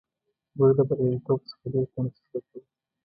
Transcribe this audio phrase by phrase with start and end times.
[0.57, 2.61] موږ د بریالیتوب څخه ډېر کم څه زده کوو.